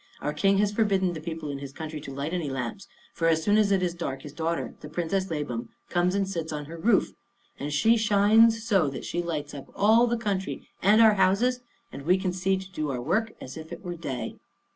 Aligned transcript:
"Our 0.19 0.33
king 0.33 0.57
has 0.57 0.71
forbidden 0.71 1.13
the 1.13 1.21
people 1.21 1.51
in 1.51 1.59
his 1.59 1.71
country 1.71 2.01
to 2.01 2.11
light 2.11 2.33
any 2.33 2.49
lamps; 2.49 2.87
for, 3.13 3.27
as 3.27 3.43
soon 3.43 3.55
as 3.55 3.71
it 3.71 3.83
is 3.83 3.93
dark, 3.93 4.23
his 4.23 4.33
daughter, 4.33 4.73
the 4.79 4.89
Princess 4.89 5.29
Labam, 5.29 5.69
comes 5.91 6.15
and 6.15 6.27
sits 6.27 6.51
on 6.51 6.65
her 6.65 6.79
roof, 6.79 7.11
and 7.59 7.71
she 7.71 7.97
shines 7.97 8.63
so 8.63 8.87
that 8.89 9.05
she 9.05 9.21
lights 9.21 9.53
up 9.53 9.67
all 9.75 10.07
the 10.07 10.17
country 10.17 10.67
and 10.81 11.03
our 11.03 11.13
houses, 11.13 11.59
and 11.91 12.01
we 12.01 12.17
can 12.17 12.33
see 12.33 12.57
to 12.57 12.71
do 12.71 12.89
our 12.89 12.99
work 12.99 13.33
as 13.39 13.55
if 13.57 13.71
it 13.71 13.83
were 13.83 13.95
day." 13.95 14.37